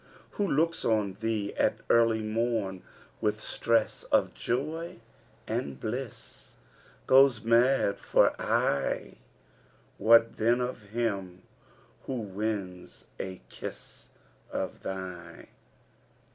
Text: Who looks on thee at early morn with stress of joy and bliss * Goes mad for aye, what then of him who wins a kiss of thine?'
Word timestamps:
Who 0.31 0.47
looks 0.51 0.83
on 0.83 1.17
thee 1.19 1.53
at 1.57 1.77
early 1.87 2.23
morn 2.23 2.81
with 3.21 3.39
stress 3.39 4.03
of 4.05 4.33
joy 4.33 4.99
and 5.45 5.79
bliss 5.79 6.55
* 6.79 7.05
Goes 7.05 7.43
mad 7.43 7.99
for 7.99 8.31
aye, 8.41 9.17
what 9.99 10.37
then 10.37 10.59
of 10.59 10.89
him 10.89 11.43
who 12.05 12.19
wins 12.21 13.05
a 13.19 13.43
kiss 13.47 14.09
of 14.51 14.81
thine?' 14.81 15.45